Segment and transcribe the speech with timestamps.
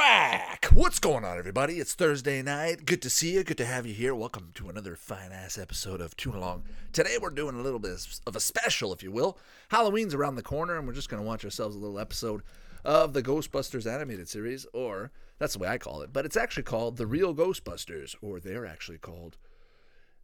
[0.00, 0.64] back.
[0.72, 1.74] What's going on, everybody?
[1.74, 2.86] It's Thursday night.
[2.86, 3.44] Good to see you.
[3.44, 4.14] Good to have you here.
[4.14, 6.62] Welcome to another fine ass episode of Tune Along.
[6.94, 9.36] Today, we're doing a little bit of a special, if you will.
[9.68, 12.40] Halloween's around the corner, and we're just going to watch ourselves a little episode
[12.82, 16.14] of the Ghostbusters animated series, or that's the way I call it.
[16.14, 19.36] But it's actually called The Real Ghostbusters, or they're actually called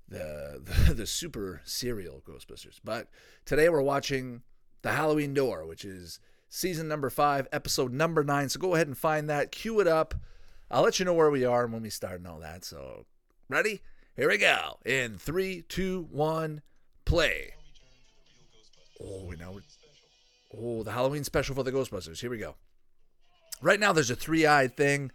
[0.08, 2.80] the, the, the Super Serial Ghostbusters.
[2.82, 3.08] But
[3.44, 4.40] today, we're watching
[4.80, 6.18] The Halloween Door, which is
[6.56, 8.48] season number five, episode number nine.
[8.48, 10.14] So go ahead and find that, cue it up.
[10.70, 12.64] I'll let you know where we are and when we start and all that.
[12.64, 13.04] So,
[13.48, 13.82] ready?
[14.16, 14.78] Here we go.
[14.84, 16.62] In three, two, one,
[17.04, 17.52] play.
[19.00, 19.60] Oh, we know.
[20.56, 22.20] Oh, the Halloween special for the Ghostbusters.
[22.20, 22.54] Here we go.
[23.60, 25.12] Right now, there's a three-eyed thing.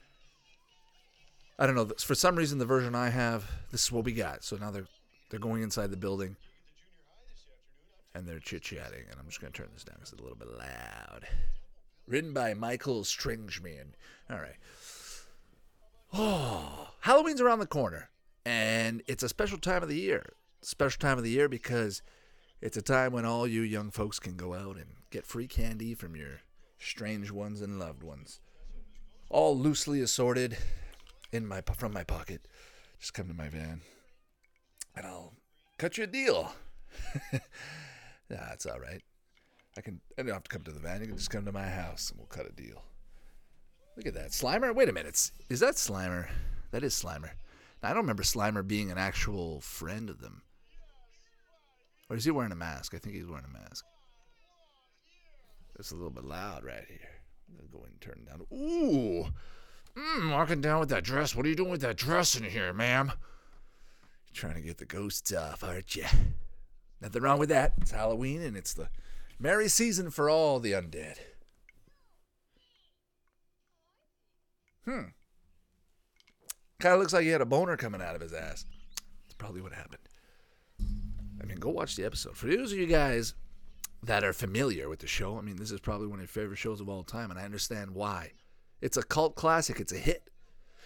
[1.58, 1.90] I don't know.
[1.98, 4.44] For some reason, the version I have, this is what we got.
[4.44, 4.88] So now they're
[5.30, 6.36] they're going inside the building
[8.14, 9.06] and they're chit chatting.
[9.10, 11.28] And I'm just going to turn this down because it's a little bit loud.
[12.08, 13.96] Written by Michael Strangeman.
[14.30, 14.58] All right.
[16.14, 18.10] Oh, Halloween's around the corner,
[18.46, 20.34] and it's a special time of the year.
[20.62, 22.02] Special time of the year because
[22.60, 25.94] it's a time when all you young folks can go out and get free candy
[25.94, 26.42] from your
[26.78, 28.40] strange ones and loved ones.
[29.30, 30.58] All loosely assorted
[31.32, 32.42] in my from my pocket.
[33.00, 33.82] Just come to my van,
[34.96, 35.34] and I'll
[35.78, 36.52] cut you a deal.
[38.32, 39.02] That's all right.
[39.78, 40.00] I can.
[40.18, 41.02] I don't have to come to the van.
[41.02, 42.82] You can just come to my house and we'll cut a deal.
[43.98, 44.74] Look at that, Slimer.
[44.74, 45.32] Wait a minute.
[45.50, 46.30] Is that Slimer?
[46.72, 47.32] That is Slimer.
[47.84, 50.44] Now, I don't remember Slimer being an actual friend of them.
[52.10, 52.94] Or is he wearing a mask?
[52.94, 53.86] I think he's wearing a mask.
[55.78, 57.10] It's a little bit loud right here.
[57.50, 58.46] I'm gonna go and turn it down.
[58.54, 59.28] Ooh,
[59.98, 61.36] mm, walking down with that dress.
[61.36, 63.12] What are you doing with that dress in here, ma'am?
[64.28, 66.06] You're trying to get the ghosts off, aren't you?
[67.02, 67.74] Nothing wrong with that.
[67.82, 68.90] It's Halloween and it's the
[69.40, 71.18] merry season for all the undead.
[74.86, 75.10] Hmm.
[76.80, 78.66] Kind of looks like he had a boner coming out of his ass.
[79.24, 80.02] That's probably what happened.
[81.42, 82.38] I mean, go watch the episode.
[82.38, 83.34] For those of you guys
[84.04, 86.58] that are familiar with the show, I mean, this is probably one of your favorite
[86.58, 88.32] shows of all time, and I understand why.
[88.80, 90.30] It's a cult classic, it's a hit.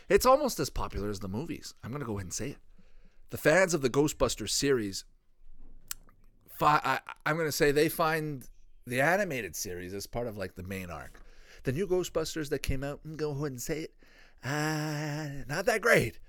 [0.09, 1.73] It's almost as popular as the movies.
[1.83, 2.57] I'm going to go ahead and say it.
[3.29, 5.05] The fans of the Ghostbusters series
[6.57, 8.47] fi- I, I'm going to say they find
[8.87, 11.19] the animated series as part of like the main arc.
[11.63, 13.95] The new Ghostbusters that came out, go ahead and say it,
[14.43, 16.19] uh, not that great.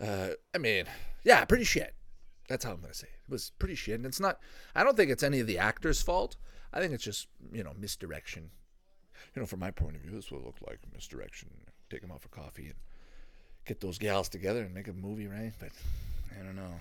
[0.00, 0.86] Uh, I mean,
[1.24, 1.94] yeah, pretty shit.
[2.48, 3.20] That's how I'm going to say it.
[3.28, 3.94] It was pretty shit.
[3.94, 4.40] And it's not,
[4.74, 6.36] I don't think it's any of the actors' fault.
[6.72, 8.50] I think it's just, you know, misdirection.
[9.34, 11.50] You know, from my point of view, this will look like misdirection.
[11.88, 12.74] Take them out for coffee and
[13.64, 15.52] get those gals together and make a movie, right?
[15.60, 15.70] But
[16.38, 16.80] I don't know.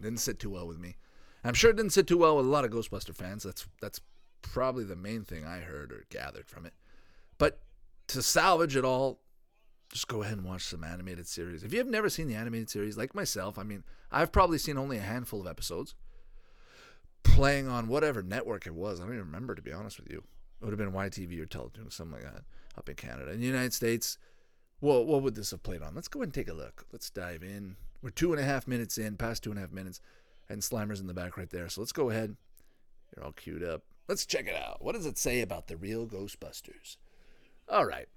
[0.00, 0.96] Didn't sit too well with me.
[1.46, 3.42] I'm sure it didn't sit too well with a lot of Ghostbuster fans.
[3.42, 4.00] That's that's
[4.42, 6.72] probably the main thing I heard or gathered from it.
[7.38, 7.60] But
[8.08, 9.20] to salvage it all,
[9.92, 11.62] just go ahead and watch some animated series.
[11.62, 14.78] If you have never seen the animated series, like myself, I mean, I've probably seen
[14.78, 15.94] only a handful of episodes
[17.22, 19.00] playing on whatever network it was.
[19.00, 20.18] I don't even remember, to be honest with you.
[20.60, 22.44] It would have been YTV or Teletoon, or something like that,
[22.78, 23.32] up in Canada.
[23.32, 24.16] In the United States,
[24.80, 25.94] well, what would this have played on?
[25.94, 26.86] Let's go ahead and take a look.
[26.92, 27.76] Let's dive in.
[28.02, 30.00] We're two and a half minutes in, past two and a half minutes
[30.48, 31.68] and Slimer's in the back right there.
[31.68, 32.36] So let's go ahead.
[33.14, 33.82] You're all queued up.
[34.08, 34.84] Let's check it out.
[34.84, 36.96] What does it say about the real Ghostbusters?
[37.68, 38.08] All right.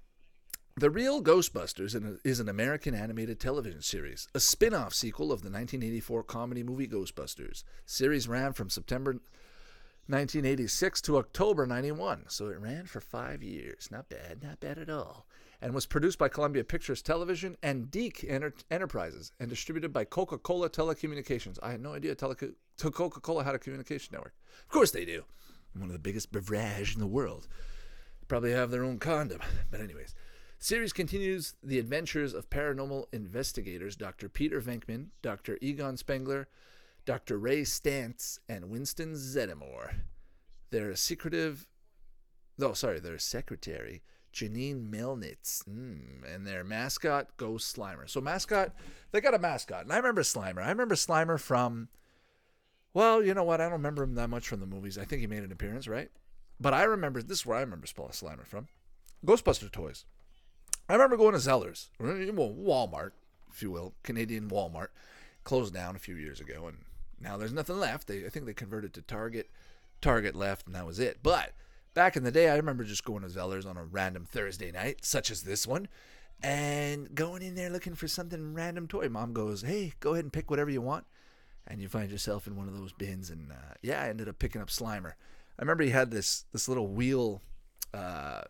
[0.76, 5.50] The Real Ghostbusters is an American animated television series, a spin off sequel of the
[5.50, 7.64] 1984 comedy movie Ghostbusters.
[7.84, 9.12] Series ran from September
[10.06, 13.88] 1986 to October 91, so it ran for five years.
[13.90, 15.26] Not bad, not bad at all
[15.62, 20.38] and was produced by Columbia Pictures Television and DiC Enter- Enterprises and distributed by Coca
[20.38, 21.58] Cola Telecommunications.
[21.62, 24.34] I had no idea Coca Cola had a communication network.
[24.62, 25.24] Of course they do.
[25.74, 27.46] One of the biggest beverage in the world.
[28.28, 29.40] Probably have their own condom.
[29.70, 30.14] But, anyways.
[30.58, 34.28] Series continues the adventures of paranormal investigators Dr.
[34.28, 35.56] Peter Venkman, Dr.
[35.62, 36.48] Egon Spengler,
[37.06, 37.38] Dr.
[37.38, 39.94] Ray Stantz, and Winston Zeddemore.
[40.70, 41.66] Their secretive,
[42.60, 45.64] oh, sorry, their secretary, Janine Melnitz.
[45.68, 48.08] mm, and their mascot Ghost Slimer.
[48.08, 48.74] So mascot,
[49.12, 50.62] they got a mascot, and I remember Slimer.
[50.62, 51.88] I remember Slimer from,
[52.94, 53.60] well, you know what?
[53.60, 54.98] I don't remember him that much from the movies.
[54.98, 56.10] I think he made an appearance, right?
[56.60, 58.68] But I remember this is where I remember Slimer from,
[59.24, 60.04] Ghostbuster toys.
[60.88, 63.12] I remember going to Zellers, well, Walmart,
[63.52, 64.88] if you will, Canadian Walmart,
[65.44, 66.78] closed down a few years ago, and
[67.20, 68.08] now there's nothing left.
[68.08, 69.50] They, I think they converted to Target.
[70.00, 71.18] Target left, and that was it.
[71.22, 71.52] But
[71.92, 75.04] Back in the day, I remember just going to Zellers on a random Thursday night,
[75.04, 75.88] such as this one,
[76.40, 79.08] and going in there looking for something random toy.
[79.08, 81.04] Mom goes, "Hey, go ahead and pick whatever you want,"
[81.66, 83.28] and you find yourself in one of those bins.
[83.28, 85.14] And uh, yeah, I ended up picking up Slimer.
[85.58, 87.42] I remember he had this this little wheel
[87.92, 88.42] uh,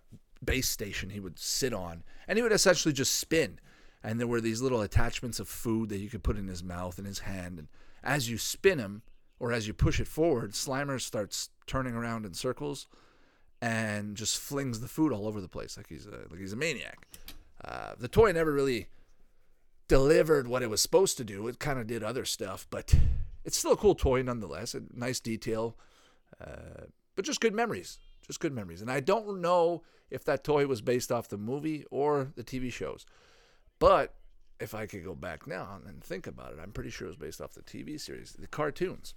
[0.45, 3.59] base station he would sit on, and he would essentially just spin.
[4.03, 6.99] And there were these little attachments of food that you could put in his mouth
[6.99, 7.59] and his hand.
[7.59, 7.69] And
[8.03, 9.03] as you spin him,
[9.39, 12.87] or as you push it forward, Slimer starts turning around in circles
[13.61, 16.57] and just flings the food all over the place like he's a like he's a
[16.57, 17.07] maniac.
[17.65, 18.89] Uh, the toy never really
[19.89, 21.47] delivered what it was supposed to do.
[21.49, 22.95] It kind of did other stuff, but
[23.45, 24.75] it's still a cool toy nonetheless.
[24.75, 25.77] A nice detail,
[26.41, 26.85] uh,
[27.17, 27.99] but just good memories.
[28.27, 28.81] Just good memories.
[28.81, 32.73] And I don't know if that toy was based off the movie or the TV
[32.73, 33.05] shows,
[33.79, 34.15] but
[34.61, 37.17] if I could go back now and think about it, I'm pretty sure it was
[37.17, 39.15] based off the TV series, the cartoons,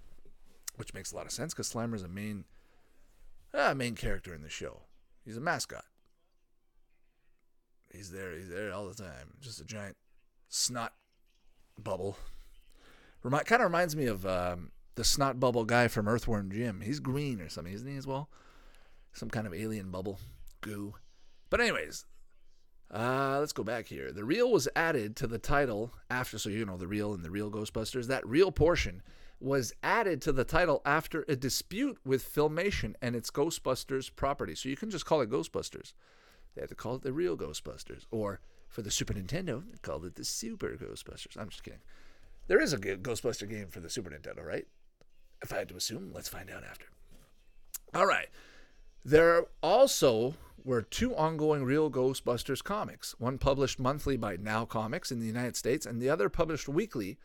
[0.76, 2.44] which makes a lot of sense because Slimer's a main
[3.54, 4.82] uh, main character in the show.
[5.24, 5.84] He's a mascot.
[7.92, 8.32] He's there.
[8.32, 9.34] He's there all the time.
[9.40, 9.96] Just a giant
[10.48, 10.92] snot
[11.78, 12.18] bubble.
[13.22, 16.80] Remi- kind of reminds me of um, the snot bubble guy from Earthworm Jim.
[16.80, 18.28] He's green or something, isn't he as well?
[19.12, 20.18] Some kind of alien bubble
[20.60, 20.94] goo.
[21.50, 22.04] But anyways,
[22.92, 24.12] uh, let's go back here.
[24.12, 27.30] The real was added to the title after, so you know the reel and the
[27.30, 28.08] real Ghostbusters.
[28.08, 29.02] That real portion
[29.44, 34.54] was added to the title after a dispute with Filmation and its Ghostbusters property.
[34.54, 35.92] So you can just call it Ghostbusters.
[36.54, 38.06] They had to call it the real Ghostbusters.
[38.10, 41.38] Or for the Super Nintendo, they called it the Super Ghostbusters.
[41.38, 41.80] I'm just kidding.
[42.46, 44.66] There is a Ghostbuster game for the Super Nintendo, right?
[45.42, 46.86] If I had to assume, let's find out after.
[47.94, 48.28] All right.
[49.04, 55.20] There also were two ongoing Real Ghostbusters comics, one published monthly by Now Comics in
[55.20, 57.18] the United States, and the other published weekly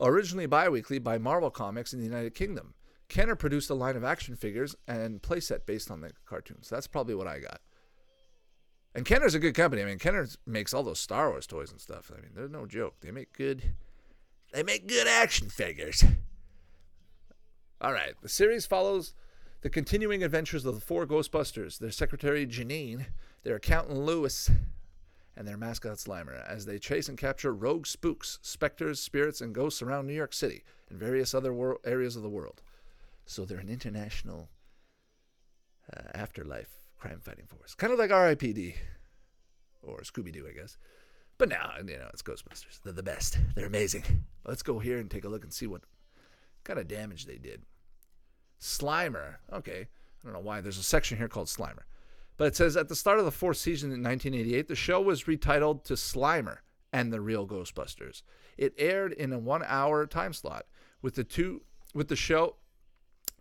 [0.00, 2.74] originally bi-weekly by Marvel Comics in the United Kingdom.
[3.08, 6.68] Kenner produced a line of action figures and playset based on the cartoons.
[6.68, 7.60] That's probably what I got.
[8.94, 9.82] And Kenner's a good company.
[9.82, 12.10] I mean, Kenner makes all those Star Wars toys and stuff.
[12.16, 12.96] I mean, they're no joke.
[13.00, 13.74] They make good
[14.52, 16.04] they make good action figures.
[17.80, 19.14] All right, the series follows
[19.60, 23.06] the continuing adventures of the four Ghostbusters, their secretary Janine,
[23.44, 24.50] their accountant Lewis,
[25.38, 29.80] and their mascot Slimer as they chase and capture rogue spooks, specters, spirits, and ghosts
[29.80, 32.60] around New York City and various other wor- areas of the world.
[33.24, 34.48] So they're an international
[35.96, 38.74] uh, afterlife crime fighting force, kind of like R.I.P.D.
[39.80, 40.76] or Scooby Doo, I guess.
[41.38, 42.80] But now, you know, it's Ghostbusters.
[42.82, 43.38] They're the best.
[43.54, 44.02] They're amazing.
[44.44, 45.82] Let's go here and take a look and see what
[46.64, 47.62] kind of damage they did.
[48.60, 49.36] Slimer.
[49.52, 49.86] Okay.
[49.86, 50.60] I don't know why.
[50.60, 51.84] There's a section here called Slimer.
[52.38, 55.24] But it says at the start of the fourth season in 1988, the show was
[55.24, 56.58] retitled to Slimer
[56.92, 58.22] and the Real Ghostbusters.
[58.56, 60.66] It aired in a one-hour time slot
[61.02, 61.62] with the two
[61.94, 62.56] with the show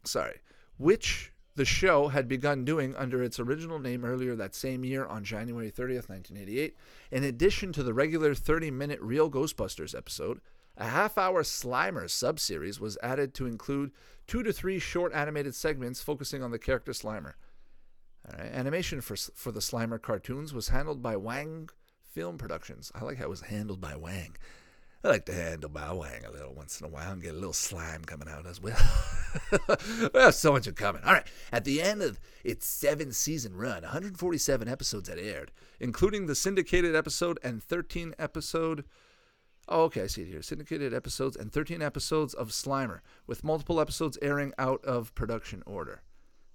[0.04, 0.42] sorry,
[0.78, 5.24] which the show had begun doing under its original name earlier that same year on
[5.24, 6.76] January 30th, 1988.
[7.12, 10.40] In addition to the regular 30-minute Real Ghostbusters episode,
[10.78, 13.92] a half-hour Slimer subseries was added to include
[14.28, 17.34] two to three short animated segments focusing on the character Slimer.
[18.38, 21.70] Animation for for the Slimer cartoons was handled by Wang
[22.04, 22.92] Film Productions.
[22.94, 24.36] I like how it was handled by Wang.
[25.04, 27.38] I like to handle my Wang a little once in a while and get a
[27.38, 30.32] little slime coming out as well.
[30.32, 31.04] so much of coming.
[31.04, 31.28] All right.
[31.52, 36.96] At the end of its seven season run, 147 episodes had aired, including the syndicated
[36.96, 38.86] episode and 13 episode.
[39.70, 40.42] Oh, okay, I see it here.
[40.42, 46.02] Syndicated episodes and 13 episodes of Slimer, with multiple episodes airing out of production order.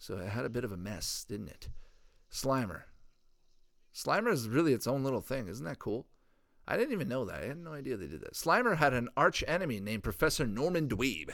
[0.03, 1.69] So it had a bit of a mess, didn't it?
[2.29, 2.83] Slimer.
[3.95, 5.47] Slimer is really its own little thing.
[5.47, 6.09] Isn't that cool?
[6.67, 7.45] I didn't even know that.
[7.45, 8.35] I had no idea they did that.
[8.35, 11.31] Slimer had an arch enemy named Professor Norman Dweeb,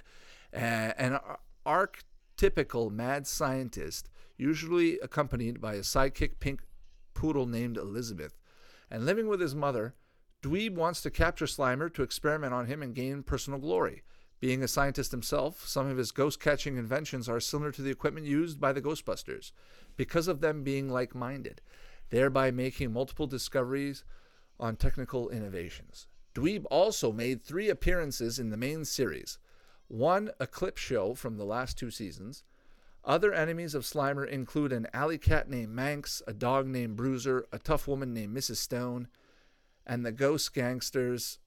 [0.52, 1.18] an
[1.66, 6.60] archetypical mad scientist, usually accompanied by a sidekick pink
[7.14, 8.36] poodle named Elizabeth.
[8.90, 9.94] And living with his mother,
[10.42, 14.02] Dweeb wants to capture Slimer to experiment on him and gain personal glory.
[14.40, 18.26] Being a scientist himself, some of his ghost catching inventions are similar to the equipment
[18.26, 19.50] used by the Ghostbusters
[19.96, 21.60] because of them being like minded,
[22.10, 24.04] thereby making multiple discoveries
[24.60, 26.06] on technical innovations.
[26.34, 29.38] Dweeb also made three appearances in the main series
[29.88, 32.44] one, a clip show from the last two seasons.
[33.04, 37.58] Other enemies of Slimer include an alley cat named Manx, a dog named Bruiser, a
[37.58, 38.56] tough woman named Mrs.
[38.56, 39.08] Stone,
[39.86, 41.38] and the ghost gangsters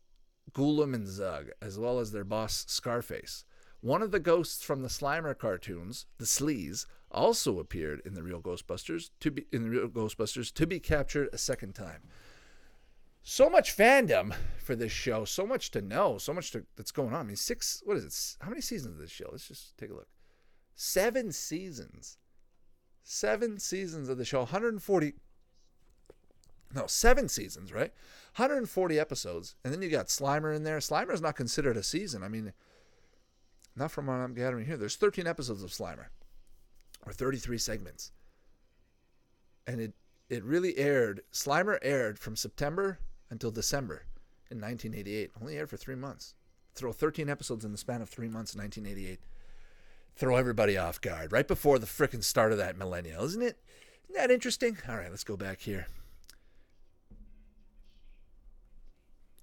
[0.54, 3.46] Ghoulam and Zug, as well as their boss Scarface.
[3.82, 8.42] One of the ghosts from the Slimer cartoons, the Sleaze, also appeared in the real
[8.42, 12.04] Ghostbusters to be in the real Ghostbusters to be captured a second time.
[13.24, 17.14] So much fandom for this show, so much to know, so much to, that's going
[17.14, 17.20] on.
[17.20, 17.82] I mean, six.
[17.86, 18.44] What is it?
[18.44, 19.30] How many seasons of this show?
[19.32, 20.08] Let's just take a look.
[20.76, 22.18] Seven seasons.
[23.04, 24.40] Seven seasons of the show.
[24.40, 25.14] 140
[26.76, 27.92] no, seven seasons, right?
[28.36, 29.56] 140 episodes.
[29.64, 30.78] And then you got Slimer in there.
[30.80, 32.24] Slimer is not considered a season.
[32.24, 32.54] I mean,
[33.76, 34.78] not from what I'm gathering here.
[34.78, 36.08] There's 13 episodes of Slimer,
[37.06, 38.12] or 33 segments.
[39.68, 39.94] And it
[40.30, 41.22] it really aired.
[41.34, 43.00] Slimer aired from September
[43.30, 44.06] until December
[44.50, 45.32] in 1988.
[45.42, 46.36] Only aired for three months.
[46.74, 49.20] Throw 13 episodes in the span of three months in 1988.
[50.16, 53.58] Throw everybody off guard right before the frickin' start of that millennial, isn't it?
[54.06, 54.78] Isn't that interesting?
[54.88, 55.88] All right, let's go back here.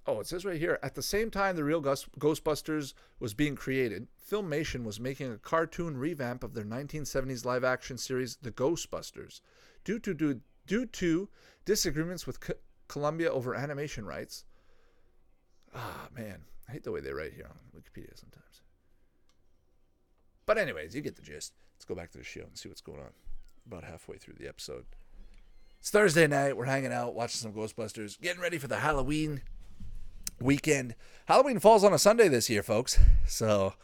[0.09, 4.09] Oh, it says right here at the same time the real Ghostbusters was being created,
[4.31, 9.43] Filmation was making a cartoon revamp of their 1970s live action series, The Ghostbusters.
[9.85, 11.29] Due to, due, due to
[11.67, 12.39] disagreements with
[12.89, 14.47] Columbia over animation rights.
[15.75, 16.41] Ah, man.
[16.67, 18.63] I hate the way they write here on Wikipedia sometimes.
[20.47, 21.53] But, anyways, you get the gist.
[21.75, 23.11] Let's go back to the show and see what's going on.
[23.67, 24.87] About halfway through the episode.
[25.81, 26.57] It's Thursday night.
[26.57, 29.43] We're hanging out, watching some Ghostbusters, getting ready for the Halloween
[30.41, 30.95] weekend.
[31.27, 32.99] Halloween falls on a Sunday this year, folks.
[33.27, 33.75] So,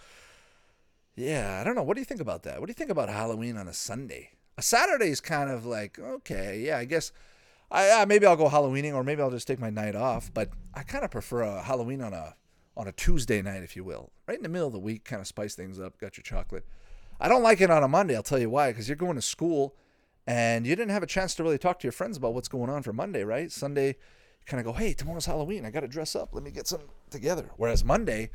[1.17, 1.83] yeah, I don't know.
[1.83, 2.61] What do you think about that?
[2.61, 4.31] What do you think about Halloween on a Sunday?
[4.57, 7.13] A Saturday is kind of like, okay, yeah, I guess
[7.71, 10.51] I uh, maybe I'll go Halloweening or maybe I'll just take my night off, but
[10.75, 12.37] I kind of prefer a Halloween on a
[12.77, 14.11] on a Tuesday night, if you will.
[14.27, 16.67] Right in the middle of the week, kind of spice things up, got your chocolate.
[17.21, 19.23] I don't like it on a Monday, I'll tell you why, because you're going to
[19.23, 19.77] school
[20.27, 22.71] and you didn't have a chance to really talk to your friends about what's going
[22.71, 23.53] on for Monday, right?
[23.53, 23.97] Sunday,
[24.47, 25.65] kind of go, hey, tomorrow's Halloween.
[25.65, 26.31] I got to dress up.
[26.33, 27.51] Let me get some together.
[27.57, 28.31] Whereas Monday,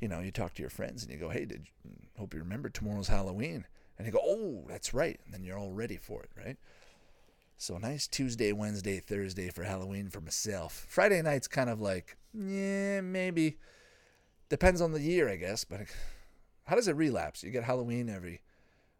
[0.00, 2.40] you know, you talk to your friends and you go, hey, did you, hope you
[2.40, 3.66] remember tomorrow's Halloween.
[3.98, 5.20] And you go, oh, that's right.
[5.24, 6.56] And then you're all ready for it, right?
[7.56, 10.84] So nice Tuesday, Wednesday, Thursday for Halloween for myself.
[10.88, 13.58] Friday night's kind of like, yeah, maybe.
[14.48, 15.64] Depends on the year, I guess.
[15.64, 15.82] But
[16.64, 17.44] how does it relapse?
[17.44, 18.40] You get Halloween every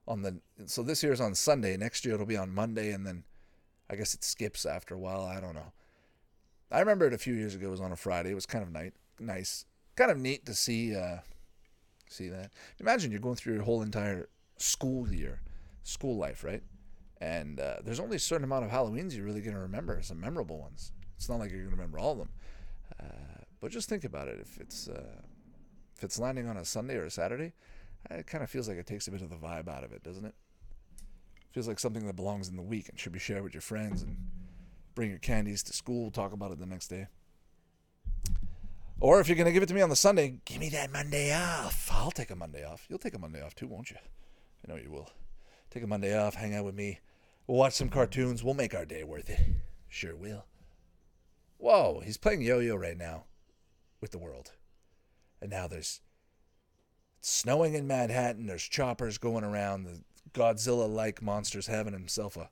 [0.07, 1.77] on the so this year's on Sunday.
[1.77, 3.25] Next year it'll be on Monday, and then
[3.91, 5.25] I guess it skips after a while.
[5.25, 5.73] I don't know.
[6.73, 7.69] I remember it a few years ago.
[7.69, 8.31] It was on a Friday.
[8.31, 9.65] It was kind of nice, nice,
[9.95, 11.19] kind of neat to see uh,
[12.09, 12.51] see that.
[12.81, 15.41] Imagine you're going through your whole entire school year,
[15.83, 16.63] school life, right?
[17.21, 20.21] And uh, there's only a certain amount of Halloweens you're really going to remember, some
[20.21, 20.93] memorable ones.
[21.17, 22.31] It's not like you're going to remember all of them.
[22.99, 24.41] Uh, but just think about it.
[24.41, 25.21] If it's uh,
[25.97, 27.53] if it's landing on a Sunday or a Saturday,
[28.11, 30.03] it kind of feels like it takes a bit of the vibe out of it,
[30.03, 30.35] doesn't it?
[31.53, 34.03] Feels like something that belongs in the week and should be shared with your friends
[34.03, 34.17] and
[34.95, 37.07] bring your candies to school, talk about it the next day.
[39.01, 40.93] Or if you're going to give it to me on the Sunday, give me that
[40.93, 41.91] Monday off.
[41.93, 42.87] I'll take a Monday off.
[42.89, 43.97] You'll take a Monday off too, won't you?
[43.99, 45.11] I know you will.
[45.71, 47.01] Take a Monday off, hang out with me.
[47.47, 48.45] We'll watch some cartoons.
[48.45, 49.41] We'll make our day worth it.
[49.89, 50.45] Sure will.
[51.59, 53.25] Whoa, he's playing yo yo right now
[54.01, 54.53] with the world.
[55.41, 56.01] And now there's
[57.21, 58.47] snowing in Manhattan.
[58.47, 59.85] There's choppers going around.
[59.85, 60.01] The
[60.33, 62.51] Godzilla like monster's having himself a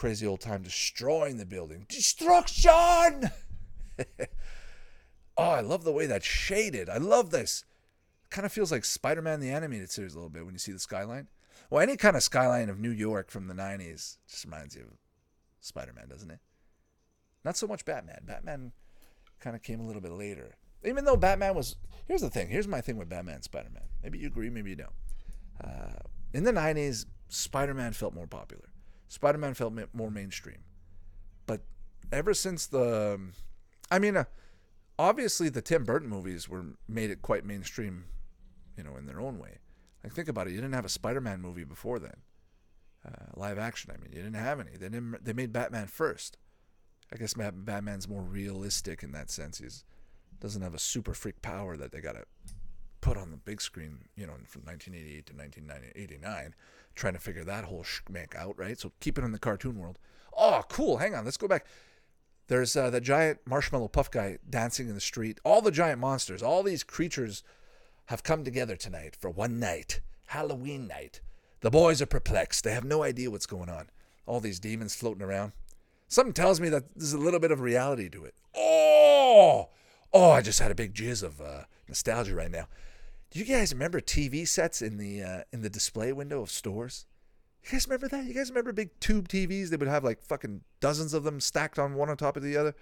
[0.00, 1.84] crazy old time destroying the building.
[1.86, 3.30] Destruction!
[5.36, 6.88] oh, I love the way that's shaded.
[6.88, 7.66] I love this.
[8.30, 10.72] Kind of feels like Spider Man the animated series a little bit when you see
[10.72, 11.28] the skyline.
[11.68, 14.96] Well, any kind of skyline of New York from the 90s just reminds you of
[15.60, 16.40] Spider Man, doesn't it?
[17.44, 18.22] Not so much Batman.
[18.24, 18.72] Batman
[19.38, 20.56] kind of came a little bit later.
[20.82, 21.76] Even though Batman was.
[22.08, 22.48] Here's the thing.
[22.48, 23.84] Here's my thing with Batman Spider Man.
[24.02, 24.94] Maybe you agree, maybe you don't.
[25.62, 25.98] Uh,
[26.32, 28.69] in the 90s, Spider Man felt more popular.
[29.10, 30.58] Spider Man felt more mainstream.
[31.44, 31.62] But
[32.12, 33.20] ever since the,
[33.90, 34.24] I mean, uh,
[35.00, 38.04] obviously the Tim Burton movies were made it quite mainstream,
[38.78, 39.58] you know, in their own way.
[40.04, 42.18] Like think about it, you didn't have a Spider Man movie before then,
[43.04, 43.90] uh, live action.
[43.92, 44.76] I mean, you didn't have any.
[44.76, 45.24] They didn't.
[45.24, 46.38] They made Batman first.
[47.12, 49.58] I guess Batman's more realistic in that sense.
[49.58, 49.84] He's
[50.38, 52.24] doesn't have a super freak power that they got to
[53.00, 56.54] put on the big screen, you know, from 1988 to 1989
[56.94, 58.78] trying to figure that whole schmack out, right?
[58.78, 59.98] So keep it in the cartoon world.
[60.36, 60.98] Oh, cool.
[60.98, 61.24] Hang on.
[61.24, 61.66] Let's go back.
[62.48, 65.38] There's uh, the giant marshmallow puff guy dancing in the street.
[65.44, 67.42] All the giant monsters, all these creatures
[68.06, 71.20] have come together tonight for one night, Halloween night.
[71.60, 72.64] The boys are perplexed.
[72.64, 73.88] They have no idea what's going on.
[74.26, 75.52] All these demons floating around.
[76.08, 78.34] Something tells me that there's a little bit of reality to it.
[78.56, 79.68] Oh,
[80.12, 80.30] oh!
[80.32, 82.66] I just had a big jizz of uh, nostalgia right now.
[83.30, 87.06] Do you guys remember TV sets in the uh, in the display window of stores?
[87.62, 88.24] You guys remember that?
[88.24, 89.68] You guys remember big tube TVs?
[89.68, 92.56] They would have like fucking dozens of them stacked on one on top of the
[92.56, 92.74] other.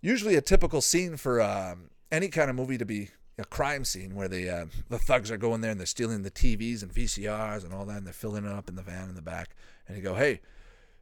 [0.00, 4.14] Usually, a typical scene for um, any kind of movie to be a crime scene
[4.14, 7.62] where the uh, the thugs are going there and they're stealing the TVs and VCRs
[7.62, 9.54] and all that, and they're filling it up in the van in the back.
[9.86, 10.40] And you go, "Hey,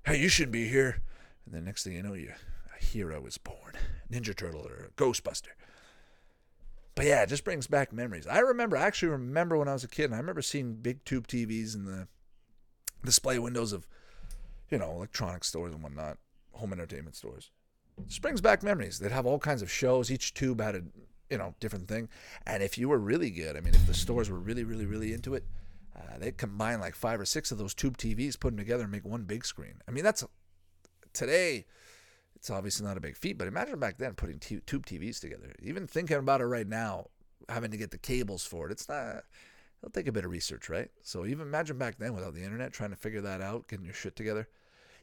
[0.07, 1.03] hey, you shouldn't be here."
[1.47, 2.33] And then next thing you know, you
[2.77, 3.75] a hero is born,
[4.11, 5.55] Ninja Turtle or Ghostbuster.
[7.01, 8.27] But yeah, it just brings back memories.
[8.27, 11.03] I remember, I actually remember when I was a kid, and I remember seeing big
[11.07, 12.09] tube TVs in the
[13.03, 13.87] display windows of,
[14.69, 16.19] you know, electronic stores and whatnot,
[16.53, 17.53] home entertainment stores.
[18.07, 18.99] Just brings back memories.
[18.99, 20.11] They'd have all kinds of shows.
[20.11, 20.83] Each tube had a,
[21.31, 22.11] you know, different thing.
[22.47, 25.15] And if you were really good, I mean, if the stores were really, really, really
[25.15, 25.47] into it,
[25.97, 28.93] uh, they'd combine like five or six of those tube TVs, put them together, and
[28.93, 29.81] make one big screen.
[29.89, 30.23] I mean, that's
[31.15, 31.65] today,
[32.41, 35.55] it's obviously not a big feat, but imagine back then putting t- tube TVs together.
[35.63, 37.09] Even thinking about it right now,
[37.51, 39.25] having to get the cables for it, it's not.
[39.83, 40.89] It'll take a bit of research, right?
[41.03, 43.93] So even imagine back then without the internet, trying to figure that out, getting your
[43.93, 44.49] shit together.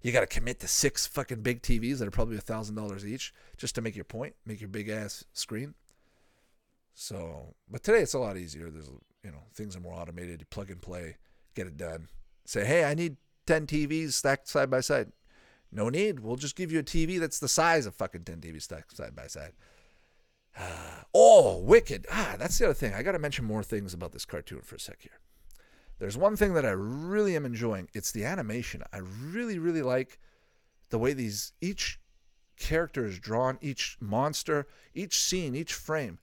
[0.01, 3.05] You got to commit to six fucking big TVs that are probably a thousand dollars
[3.05, 5.75] each just to make your point, make your big ass screen.
[6.95, 8.71] So, but today it's a lot easier.
[8.71, 8.89] There's,
[9.23, 10.41] you know, things are more automated.
[10.41, 11.17] You plug and play,
[11.53, 12.07] get it done.
[12.45, 15.11] Say, hey, I need 10 TVs stacked side by side.
[15.71, 16.19] No need.
[16.21, 19.15] We'll just give you a TV that's the size of fucking 10 TVs stacked side
[19.15, 19.53] by side.
[20.57, 20.63] Uh,
[21.13, 22.07] oh, Wicked.
[22.11, 22.93] Ah, that's the other thing.
[22.93, 25.19] I got to mention more things about this cartoon for a sec here.
[25.99, 27.89] There's one thing that I really am enjoying.
[27.93, 28.83] It's the animation.
[28.93, 30.19] I really, really like
[30.89, 31.99] the way these each
[32.57, 36.19] character is drawn, each monster, each scene, each frame.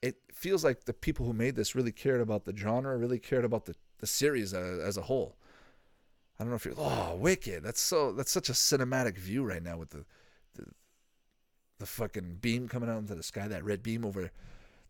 [0.00, 3.44] It feels like the people who made this really cared about the genre, really cared
[3.44, 5.36] about the, the series as, as a whole.
[6.38, 7.62] I don't know if you're oh wicked.
[7.62, 10.04] That's so that's such a cinematic view right now with the
[10.54, 10.64] the,
[11.78, 14.30] the fucking beam coming out into the sky, that red beam over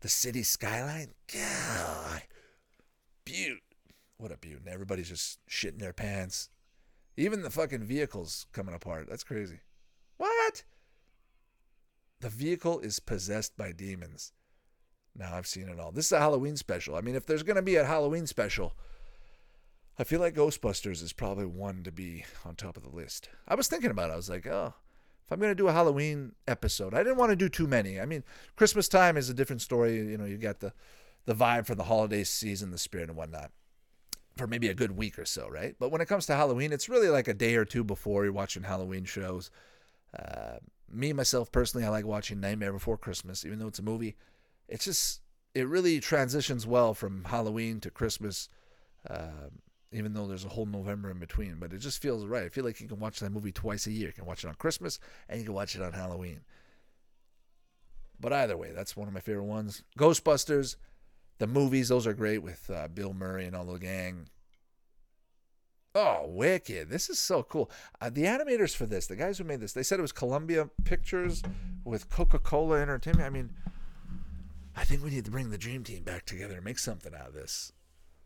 [0.01, 1.13] the city skyline.
[1.33, 2.23] God,
[3.25, 3.59] beaut.
[4.17, 4.61] What a beaut.
[4.65, 6.49] And everybody's just shitting their pants.
[7.15, 9.07] Even the fucking vehicles coming apart.
[9.09, 9.59] That's crazy.
[10.17, 10.63] What?
[12.19, 14.33] The vehicle is possessed by demons.
[15.15, 15.91] Now I've seen it all.
[15.91, 16.95] This is a Halloween special.
[16.95, 18.73] I mean, if there's to be a Halloween special,
[19.99, 23.29] I feel like Ghostbusters is probably one to be on top of the list.
[23.47, 24.13] I was thinking about it.
[24.13, 24.73] I was like, oh,
[25.25, 27.99] if I'm going to do a Halloween episode, I didn't want to do too many.
[27.99, 28.23] I mean,
[28.55, 29.97] Christmas time is a different story.
[29.97, 30.73] You know, you got the
[31.25, 33.51] the vibe for the holiday season, the spirit and whatnot,
[34.37, 35.75] for maybe a good week or so, right?
[35.77, 38.31] But when it comes to Halloween, it's really like a day or two before you're
[38.31, 39.51] watching Halloween shows.
[40.17, 44.15] Uh, me myself personally, I like watching Nightmare Before Christmas, even though it's a movie.
[44.69, 45.19] It's just
[45.53, 48.47] it really transitions well from Halloween to Christmas.
[49.09, 49.59] Um,
[49.91, 51.55] even though there's a whole November in between.
[51.59, 52.43] But it just feels right.
[52.43, 54.07] I feel like you can watch that movie twice a year.
[54.07, 56.41] You can watch it on Christmas and you can watch it on Halloween.
[58.19, 59.83] But either way, that's one of my favorite ones.
[59.97, 60.75] Ghostbusters,
[61.37, 64.27] the movies, those are great with uh, Bill Murray and all the gang.
[65.93, 66.89] Oh, wicked.
[66.89, 67.71] This is so cool.
[67.99, 70.69] Uh, the animators for this, the guys who made this, they said it was Columbia
[70.83, 71.41] Pictures
[71.83, 73.25] with Coca Cola Entertainment.
[73.25, 73.49] I mean,
[74.75, 77.29] I think we need to bring the Dream Team back together and make something out
[77.29, 77.71] of this.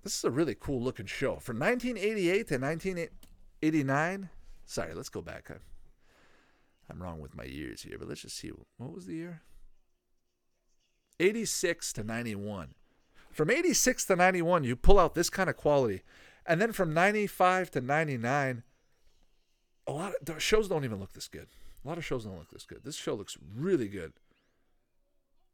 [0.03, 1.37] This is a really cool looking show.
[1.37, 4.29] From 1988 to 1989.
[4.65, 5.51] Sorry, let's go back.
[6.89, 8.51] I'm wrong with my years here, but let's just see.
[8.77, 9.41] What was the year?
[11.19, 12.73] 86 to 91.
[13.31, 16.01] From 86 to 91, you pull out this kind of quality.
[16.45, 18.63] And then from 95 to 99,
[19.87, 21.47] a lot of shows don't even look this good.
[21.83, 22.83] A lot of shows don't look this good.
[22.83, 24.13] This show looks really good.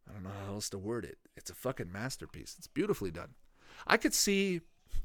[0.10, 1.18] I don't know how else to word it.
[1.36, 2.56] It's a fucking masterpiece.
[2.58, 3.36] It's beautifully done.
[3.86, 4.62] I could see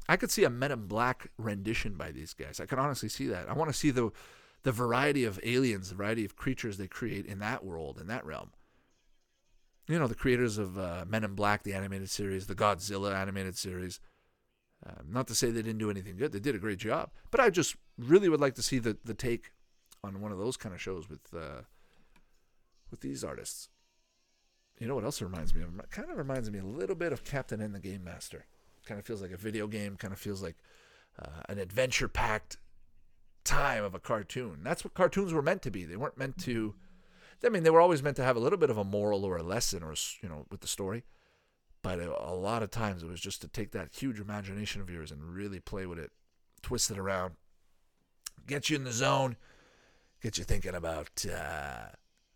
[0.07, 2.59] I could see a Men in Black rendition by these guys.
[2.59, 3.49] I could honestly see that.
[3.49, 4.11] I want to see the
[4.63, 8.25] the variety of aliens, the variety of creatures they create in that world, in that
[8.25, 8.51] realm.
[9.87, 13.57] You know, the creators of uh, Men in Black, the animated series, the Godzilla animated
[13.57, 13.99] series.
[14.85, 17.11] Uh, not to say they didn't do anything good; they did a great job.
[17.31, 19.51] But I just really would like to see the the take
[20.03, 21.61] on one of those kind of shows with uh,
[22.91, 23.69] with these artists.
[24.79, 25.77] You know what else reminds me of?
[25.79, 28.45] It kind of reminds me a little bit of Captain N the Game Master.
[28.85, 29.95] Kind of feels like a video game.
[29.95, 30.55] Kind of feels like
[31.21, 32.57] uh, an adventure-packed
[33.43, 34.59] time of a cartoon.
[34.63, 35.85] That's what cartoons were meant to be.
[35.85, 36.75] They weren't meant to.
[37.45, 39.35] I mean, they were always meant to have a little bit of a moral or
[39.35, 41.03] a lesson, or you know, with the story.
[41.81, 45.11] But a lot of times it was just to take that huge imagination of yours
[45.11, 46.11] and really play with it,
[46.61, 47.33] twist it around,
[48.47, 49.35] get you in the zone,
[50.21, 51.87] get you thinking about uh,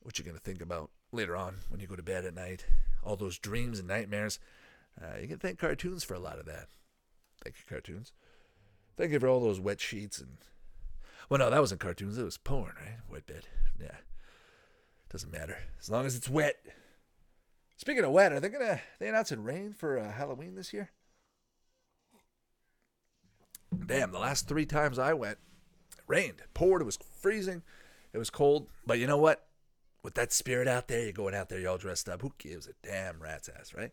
[0.02, 2.66] what you're going to think about later on when you go to bed at night.
[3.02, 4.38] All those dreams and nightmares.
[5.02, 6.68] Uh, you can thank cartoons for a lot of that.
[7.44, 8.12] Thank you, cartoons.
[8.98, 10.38] Thank you for all those wet sheets and.
[11.30, 12.18] Well, no, that wasn't cartoons.
[12.18, 13.00] It was porn, right?
[13.10, 13.48] Wet bed.
[13.80, 13.98] Yeah.
[15.12, 16.56] Doesn't matter as long as it's wet.
[17.78, 20.90] Speaking of wet, are they gonna they announcing rain for uh, Halloween this year?
[23.86, 25.38] Damn, the last three times I went,
[25.98, 27.62] it rained, it poured, it was freezing,
[28.14, 28.68] it was cold.
[28.86, 29.46] But you know what?
[30.04, 32.22] With that spirit out there, you're going out there, you're all dressed up.
[32.22, 33.92] Who gives a damn rat's ass, right?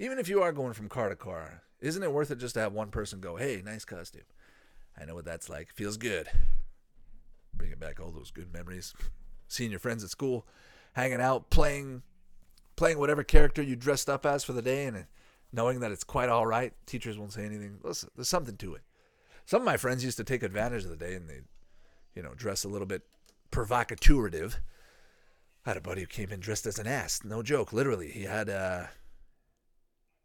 [0.00, 2.60] Even if you are going from car to car, isn't it worth it just to
[2.60, 4.22] have one person go, hey, nice costume?
[4.98, 5.70] I know what that's like.
[5.70, 6.26] Feels good.
[7.54, 8.94] Bringing back all those good memories.
[9.46, 10.46] Seeing your friends at school,
[10.94, 12.02] hanging out, playing
[12.76, 15.04] playing whatever character you dressed up as for the day and
[15.52, 16.72] knowing that it's quite all right.
[16.86, 17.78] Teachers won't say anything.
[17.82, 18.80] Listen, there's something to it.
[19.44, 21.40] Some of my friends used to take advantage of the day and they,
[22.14, 23.02] you know, dress a little bit
[23.50, 24.60] provocative.
[25.66, 27.20] I had a buddy who came in dressed as an ass.
[27.22, 28.08] No joke, literally.
[28.08, 28.86] He had uh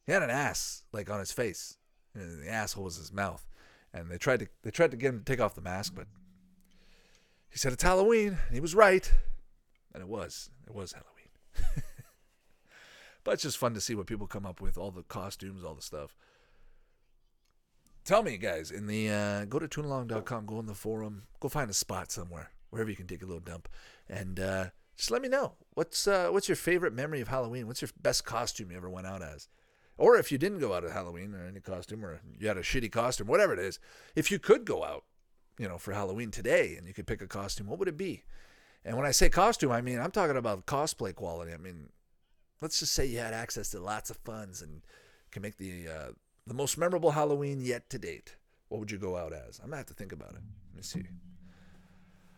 [0.05, 1.77] he had an ass like on his face,
[2.13, 3.45] and the asshole was his mouth.
[3.93, 6.07] And they tried to they tried to get him to take off the mask, but
[7.49, 9.11] He said it's Halloween, and he was right.
[9.93, 10.49] And it was.
[10.67, 11.83] It was Halloween.
[13.23, 15.73] but it's just fun to see what people come up with, all the costumes, all
[15.75, 16.17] the stuff.
[18.03, 21.69] Tell me, guys, in the uh, go to tunalong.com, go in the forum, go find
[21.71, 23.67] a spot somewhere, wherever you can take a little dump,
[24.07, 24.65] and uh,
[24.95, 27.65] just let me know what's uh, what's your favorite memory of Halloween.
[27.65, 29.47] What's your best costume you ever went out as,
[29.97, 32.62] or if you didn't go out at Halloween or any costume, or you had a
[32.62, 33.79] shitty costume, whatever it is.
[34.15, 35.03] If you could go out,
[35.58, 38.23] you know, for Halloween today, and you could pick a costume, what would it be?
[38.84, 41.53] And when I say costume, I mean I'm talking about cosplay quality.
[41.53, 41.89] I mean,
[42.62, 44.81] let's just say you had access to lots of funds and
[45.31, 46.12] can make the uh,
[46.45, 48.36] the most memorable Halloween yet to date.
[48.69, 49.60] What would you go out as?
[49.60, 50.41] I'm gonna have to think about it.
[50.71, 51.03] Let me see.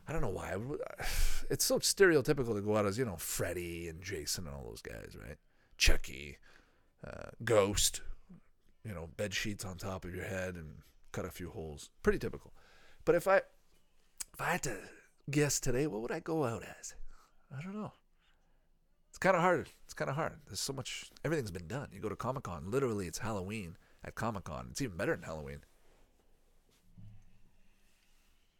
[0.07, 0.55] I don't know why.
[1.49, 4.81] It's so stereotypical to go out as you know Freddy and Jason and all those
[4.81, 5.37] guys, right?
[5.77, 6.39] Chucky,
[7.07, 8.01] uh, Ghost,
[8.83, 10.79] you know, bed sheets on top of your head and
[11.11, 11.89] cut a few holes.
[12.03, 12.53] Pretty typical.
[13.05, 14.77] But if I if I had to
[15.29, 16.93] guess today, what would I go out as?
[17.57, 17.93] I don't know.
[19.09, 19.69] It's kind of hard.
[19.85, 20.33] It's kind of hard.
[20.45, 21.09] There's so much.
[21.23, 21.87] Everything's been done.
[21.91, 22.69] You go to Comic Con.
[22.69, 24.67] Literally, it's Halloween at Comic Con.
[24.71, 25.61] It's even better than Halloween.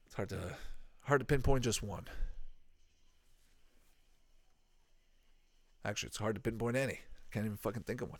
[0.05, 0.55] It's hard to
[1.01, 2.05] hard to pinpoint just one.
[5.86, 6.99] Actually, it's hard to pinpoint any.
[7.31, 8.19] Can't even fucking think of one.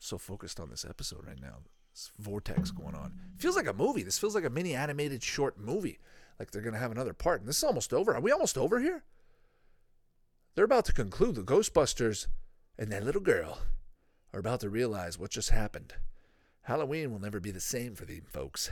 [0.00, 1.58] So focused on this episode right now.
[1.92, 3.12] This vortex going on.
[3.36, 4.02] Feels like a movie.
[4.02, 5.98] This feels like a mini animated short movie.
[6.38, 7.40] Like they're gonna have another part.
[7.40, 8.14] And this is almost over.
[8.14, 9.04] Are we almost over here?
[10.54, 11.34] They're about to conclude.
[11.34, 12.28] The Ghostbusters
[12.78, 13.58] and that little girl
[14.32, 15.92] are about to realize what just happened.
[16.62, 18.70] Halloween will never be the same for these folks.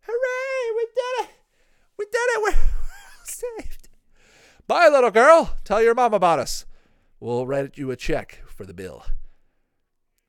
[0.00, 0.74] Hooray!
[0.74, 1.30] We did it!
[1.98, 2.42] We did it!
[2.42, 2.58] We're
[3.24, 3.88] saved.
[4.66, 5.56] Bye, little girl.
[5.64, 6.64] Tell your mom about us.
[7.20, 9.04] We'll write you a check for the bill.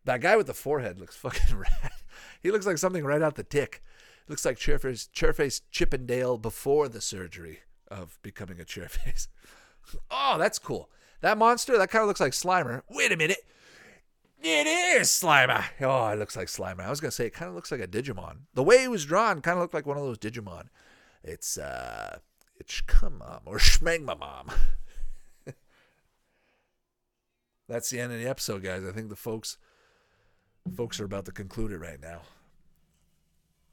[0.06, 1.92] That guy with the forehead looks fucking rad.
[2.42, 3.84] He looks like something right out the tick.
[4.28, 9.28] Looks like Chairface, Chairface Chippendale before the surgery of becoming a Chairface.
[10.12, 10.90] Oh, that's cool.
[11.22, 12.82] That monster, that kind of looks like Slimer.
[12.90, 13.38] Wait a minute.
[14.42, 15.64] It is Slimer.
[15.80, 16.82] Oh, it looks like Slimer.
[16.82, 18.40] I was gonna say it kind of looks like a Digimon.
[18.54, 20.66] The way it was drawn kind of looked like one of those Digimon.
[21.24, 22.20] It's uh,
[22.58, 24.54] it's Shmum or Schmegmamom.
[27.68, 28.84] That's the end of the episode, guys.
[28.86, 29.58] I think the folks,
[30.76, 32.22] folks are about to conclude it right now.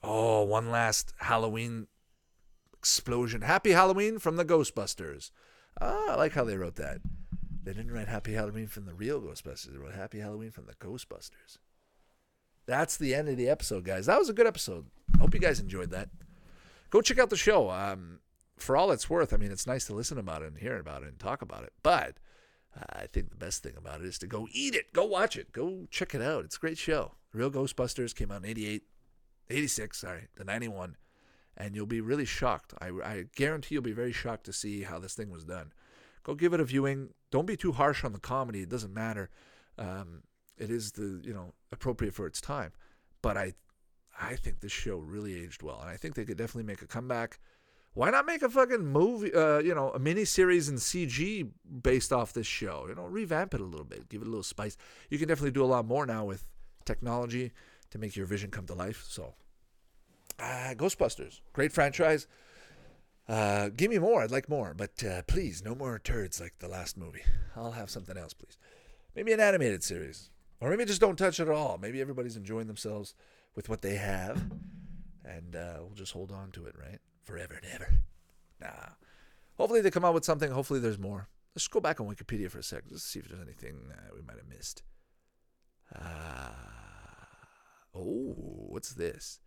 [0.03, 1.87] Oh, one last Halloween
[2.77, 3.43] explosion.
[3.43, 5.31] Happy Halloween from the Ghostbusters.
[5.81, 6.99] Ah, I like how they wrote that.
[7.63, 9.73] They didn't write Happy Halloween from the real Ghostbusters.
[9.73, 11.59] They wrote Happy Halloween from the Ghostbusters.
[12.67, 14.07] That's the end of the episode, guys.
[14.07, 14.87] That was a good episode.
[15.19, 16.11] Hope you guys enjoyed that.
[16.91, 17.71] Go check out the show.
[17.71, 18.21] Um,
[18.57, 21.03] for all it's worth, I mean, it's nice to listen about it and hear about
[21.03, 21.73] it and talk about it.
[21.83, 22.19] But
[22.91, 24.93] I think the best thing about it is to go eat it.
[24.93, 25.53] Go watch it.
[25.53, 26.45] Go check it out.
[26.45, 27.13] It's a great show.
[27.33, 28.83] Real Ghostbusters came out in 88,
[29.51, 30.97] 86, sorry, the 91.
[31.57, 32.75] And you'll be really shocked.
[32.81, 35.73] I, I guarantee you'll be very shocked to see how this thing was done.
[36.25, 37.11] Go give it a viewing.
[37.31, 38.63] Don't be too harsh on the comedy.
[38.63, 39.31] It doesn't matter.
[39.79, 40.23] Um,
[40.57, 42.73] it is the you know appropriate for its time.
[43.23, 43.55] But I,
[44.21, 46.87] I think this show really aged well, and I think they could definitely make a
[46.87, 47.39] comeback.
[47.95, 51.49] Why not make a fucking movie, uh, you know, a mini series in CG
[51.83, 52.87] based off this show?
[52.89, 54.77] You know, revamp it a little bit, give it a little spice.
[55.11, 56.45] You can definitely do a lot more now with
[56.85, 57.53] technology
[57.91, 59.05] to make your vision come to life.
[59.09, 59.35] So,
[60.41, 62.27] uh, Ghostbusters, great franchise.
[63.29, 64.23] Uh, give me more.
[64.23, 67.23] I'd like more, but uh, please, no more turds like the last movie.
[67.57, 68.59] I'll have something else, please.
[69.15, 70.31] Maybe an animated series,
[70.61, 71.79] or maybe just don't touch it at all.
[71.81, 73.15] Maybe everybody's enjoying themselves
[73.55, 74.43] with what they have,
[75.25, 77.93] and uh, we'll just hold on to it, right, forever and ever.
[78.61, 78.93] Nah.
[79.57, 80.51] Hopefully they come out with something.
[80.51, 81.29] Hopefully there's more.
[81.55, 84.23] Let's go back on Wikipedia for a second, Let's see if there's anything uh, we
[84.23, 84.83] might have missed.
[85.95, 86.51] Uh,
[87.95, 88.35] oh,
[88.69, 89.41] what's this?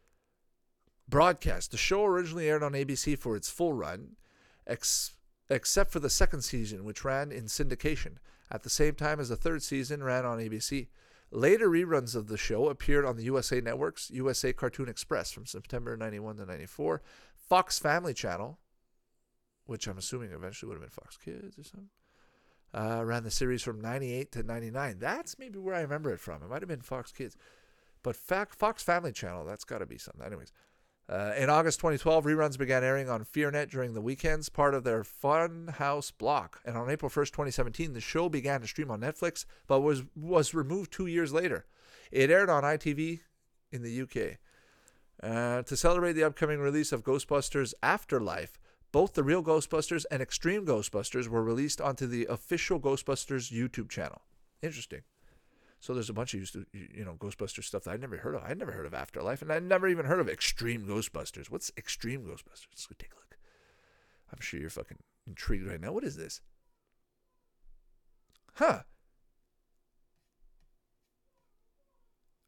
[1.07, 1.71] broadcast.
[1.71, 4.15] The show originally aired on ABC for its full run,
[4.65, 5.15] ex-
[5.49, 8.15] except for the second season, which ran in syndication.
[8.51, 10.87] At the same time as the third season ran on ABC.
[11.29, 15.97] Later reruns of the show appeared on the USA Networks, USA Cartoon Express from September
[15.97, 17.01] 91 to 94,
[17.47, 18.59] Fox Family Channel,
[19.65, 21.89] which I'm assuming eventually would have been Fox Kids or something.
[22.73, 24.99] Uh, ran the series from 98 to 99.
[24.99, 26.43] That's maybe where I remember it from.
[26.43, 27.37] It might have been Fox Kids.
[28.03, 30.25] But Fox Family Channel, that's got to be something.
[30.25, 30.51] Anyways,
[31.09, 35.03] uh, in August 2012, reruns began airing on FearNet during the weekends, part of their
[35.03, 36.59] Funhouse block.
[36.65, 40.53] And on April 1st, 2017, the show began to stream on Netflix, but was was
[40.53, 41.65] removed two years later.
[42.11, 43.21] It aired on ITV
[43.71, 44.37] in the UK.
[45.21, 48.59] Uh, to celebrate the upcoming release of Ghostbusters Afterlife,
[48.91, 54.21] both the real Ghostbusters and Extreme Ghostbusters were released onto the official Ghostbusters YouTube channel.
[54.61, 55.01] Interesting.
[55.79, 58.43] So there's a bunch of to, you know Ghostbusters stuff that I never heard of.
[58.43, 61.51] I never heard of Afterlife, and I never even heard of Extreme Ghostbusters.
[61.51, 62.67] What's Extreme Ghostbusters?
[62.71, 63.37] Let's go take a look.
[64.31, 65.91] I'm sure you're fucking intrigued right now.
[65.91, 66.41] What is this?
[68.55, 68.81] Huh.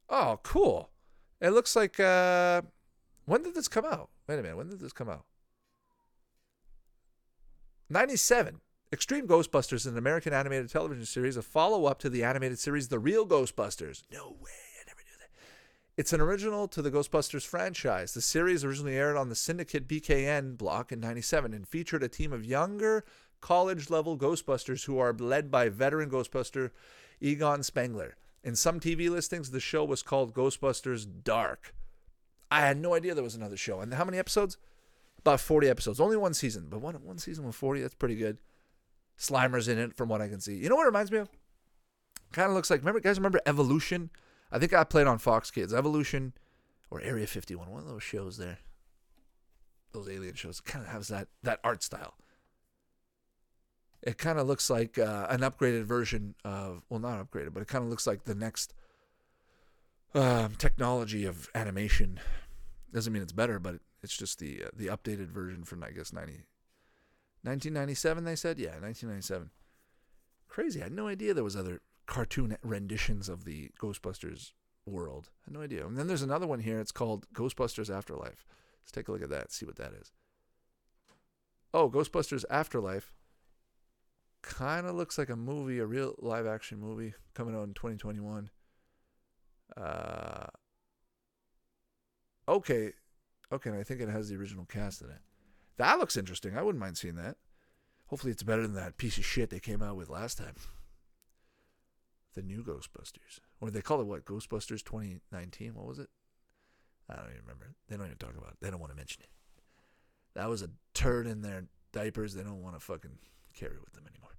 [0.10, 0.90] Oh, cool.
[1.42, 2.62] It looks like uh
[3.26, 4.10] when did this come out?
[4.28, 5.26] Wait a minute, when did this come out?
[7.90, 8.62] 97.
[8.92, 12.88] Extreme Ghostbusters is an American animated television series, a follow up to the animated series
[12.88, 14.04] The Real Ghostbusters.
[14.12, 15.30] No way, I never knew that.
[15.96, 18.14] It's an original to the Ghostbusters franchise.
[18.14, 22.34] The series originally aired on the Syndicate BKN block in 97 and featured a team
[22.34, 23.06] of younger
[23.42, 26.72] college level Ghostbusters who are led by veteran Ghostbuster
[27.22, 28.16] Egon Spengler.
[28.44, 31.74] In some TV listings, the show was called Ghostbusters Dark.
[32.50, 33.82] I had no idea there was another show.
[33.82, 34.58] And how many episodes?
[35.20, 36.00] About 40 episodes.
[36.00, 38.38] Only one season, but one, one season with 40, that's pretty good.
[39.18, 40.56] Slimer's in it from what I can see.
[40.56, 41.30] You know what it reminds me of?
[42.32, 44.10] Kind of looks like, remember, guys, remember Evolution?
[44.52, 45.74] I think I played on Fox Kids.
[45.74, 46.34] Evolution
[46.90, 48.60] or Area 51, one of those shows there.
[49.92, 50.62] Those alien shows.
[50.62, 52.16] kind of has that, that art style
[54.02, 57.68] it kind of looks like uh, an upgraded version of well not upgraded but it
[57.68, 58.74] kind of looks like the next
[60.14, 62.20] um, technology of animation.
[62.94, 66.14] Doesn't mean it's better but it's just the uh, the updated version from i guess
[66.14, 66.46] 90
[67.44, 68.58] 1997 they said?
[68.58, 69.52] Yeah 1997
[70.48, 70.82] crazy.
[70.82, 74.52] I had no idea there was other cartoon renditions of the ghostbusters
[74.86, 75.30] world.
[75.44, 75.86] I had no idea.
[75.86, 76.80] And then there's another one here.
[76.80, 78.46] It's called ghostbusters afterlife.
[78.82, 80.12] Let's take a look at that see what that is.
[81.74, 83.14] Oh ghostbusters afterlife
[84.42, 88.50] kind of looks like a movie, a real live action movie coming out in 2021.
[89.78, 90.48] Uh,
[92.48, 92.94] okay,
[93.52, 95.22] okay, and I think it has the original cast in it.
[95.78, 96.58] That looks interesting.
[96.58, 97.38] I wouldn't mind seeing that.
[98.08, 100.56] Hopefully, it's better than that piece of shit they came out with last time.
[102.34, 104.26] The new Ghostbusters, or they call it what?
[104.26, 105.76] Ghostbusters 2019.
[105.76, 106.10] What was it?
[107.10, 107.76] I don't even remember.
[107.88, 108.58] They don't even talk about it.
[108.62, 109.30] They don't want to mention it.
[110.36, 112.34] That was a turd in their diapers.
[112.34, 113.18] They don't want to fucking
[113.60, 114.38] carry with them anymore.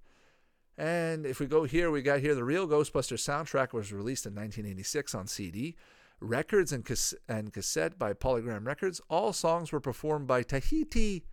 [0.77, 4.33] And if we go here, we got here the real Ghostbusters soundtrack was released in
[4.33, 5.75] 1986 on CD,
[6.19, 6.89] records and,
[7.27, 9.01] and cassette by Polygram Records.
[9.09, 11.25] All songs were performed by Tahiti.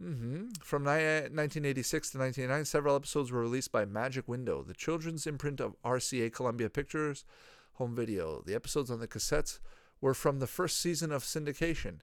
[0.00, 0.48] Mm-hmm.
[0.60, 5.60] From ni- 1986 to 1989, several episodes were released by Magic Window, the children's imprint
[5.60, 7.24] of RCA Columbia Pictures
[7.74, 8.42] Home Video.
[8.44, 9.58] The episodes on the cassettes
[10.00, 12.00] were from the first season of syndication.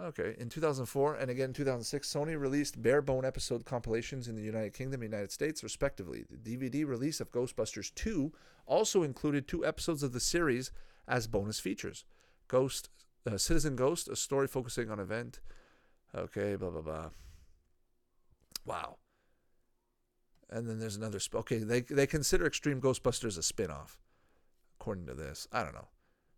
[0.00, 0.34] Okay.
[0.38, 5.02] In 2004 and again 2006, Sony released bare bone episode compilations in the United Kingdom
[5.02, 6.24] and United States, respectively.
[6.30, 8.32] The DVD release of Ghostbusters 2
[8.66, 10.70] also included two episodes of the series
[11.08, 12.04] as bonus features
[12.48, 12.90] Ghost,
[13.26, 15.40] uh, Citizen Ghost, a story focusing on event.
[16.14, 17.10] Okay, blah, blah, blah.
[18.64, 18.96] Wow.
[20.50, 21.18] And then there's another.
[21.18, 23.98] Sp- okay, they, they consider Extreme Ghostbusters a spin off,
[24.78, 25.48] according to this.
[25.52, 25.88] I don't know.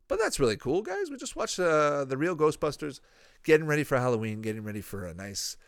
[0.09, 1.11] But that's really cool, guys.
[1.11, 3.01] We just watched uh, the real Ghostbusters,
[3.45, 5.59] getting ready for Halloween, getting ready for a nice,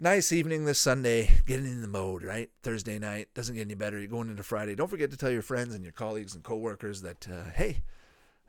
[0.00, 2.22] nice evening this Sunday, getting in the mode.
[2.22, 3.98] Right, Thursday night doesn't get any better.
[3.98, 4.74] You're going into Friday.
[4.74, 7.82] Don't forget to tell your friends and your colleagues and coworkers that uh, hey,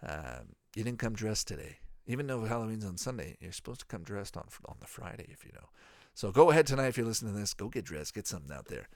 [0.06, 0.39] uh,
[0.76, 1.80] you didn't come dressed today.
[2.08, 5.45] Even though Halloween's on Sunday, you're supposed to come dressed on on the Friday if
[5.45, 5.67] you know.
[6.13, 7.54] So go ahead tonight if you're listening to this.
[7.54, 8.13] Go get dressed.
[8.13, 8.88] Get something out there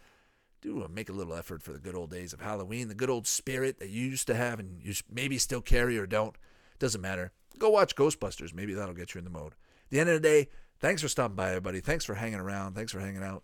[0.66, 3.28] do make a little effort for the good old days of Halloween, the good old
[3.28, 6.36] spirit that you used to have and you maybe still carry or don't.
[6.80, 7.32] Doesn't matter.
[7.58, 8.54] Go watch Ghostbusters.
[8.54, 9.54] Maybe that'll get you in the mode.
[9.54, 10.50] At the end of the day,
[10.80, 11.80] thanks for stopping by, everybody.
[11.80, 12.74] Thanks for hanging around.
[12.74, 13.44] Thanks for hanging out.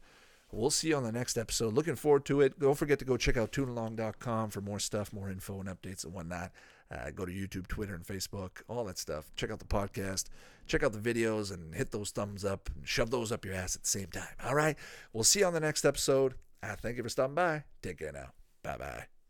[0.52, 1.74] We'll see you on the next episode.
[1.74, 2.60] Looking forward to it.
[2.60, 6.14] Don't forget to go check out tunalong.com for more stuff, more info and updates and
[6.14, 6.52] whatnot.
[6.92, 9.32] Uh, go to YouTube, Twitter, and Facebook, all that stuff.
[9.38, 10.26] Check out the podcast.
[10.68, 13.78] Check out the videos and hit those thumbs up and shove those up your ass
[13.78, 14.36] at the same time.
[14.44, 14.76] All right.
[15.14, 16.34] We'll see you on the next episode.
[16.64, 17.64] I thank you for stopping by.
[17.82, 18.32] Take care now.
[18.64, 19.21] Bye bye.